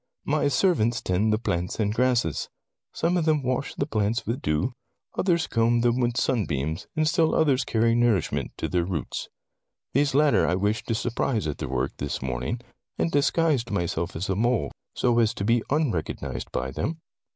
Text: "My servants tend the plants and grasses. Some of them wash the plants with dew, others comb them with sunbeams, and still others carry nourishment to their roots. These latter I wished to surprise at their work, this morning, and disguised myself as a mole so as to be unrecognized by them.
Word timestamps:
"My 0.25 0.47
servants 0.47 0.99
tend 0.99 1.31
the 1.31 1.37
plants 1.37 1.79
and 1.79 1.93
grasses. 1.93 2.49
Some 2.91 3.17
of 3.17 3.25
them 3.25 3.43
wash 3.43 3.75
the 3.75 3.85
plants 3.85 4.25
with 4.25 4.41
dew, 4.41 4.73
others 5.15 5.45
comb 5.45 5.81
them 5.81 5.99
with 5.99 6.17
sunbeams, 6.17 6.87
and 6.95 7.07
still 7.07 7.35
others 7.35 7.63
carry 7.63 7.93
nourishment 7.93 8.49
to 8.57 8.67
their 8.67 8.83
roots. 8.83 9.29
These 9.93 10.15
latter 10.15 10.47
I 10.47 10.55
wished 10.55 10.87
to 10.87 10.95
surprise 10.95 11.45
at 11.45 11.59
their 11.59 11.69
work, 11.69 11.91
this 11.97 12.19
morning, 12.19 12.61
and 12.97 13.11
disguised 13.11 13.69
myself 13.69 14.15
as 14.15 14.27
a 14.27 14.35
mole 14.35 14.71
so 14.95 15.19
as 15.19 15.35
to 15.35 15.45
be 15.45 15.61
unrecognized 15.69 16.51
by 16.51 16.71
them. 16.71 16.99